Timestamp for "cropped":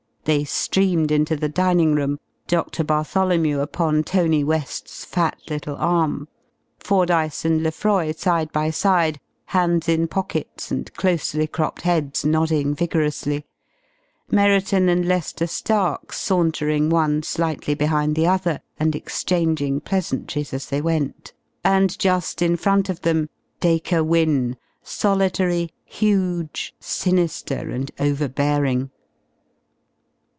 11.47-11.81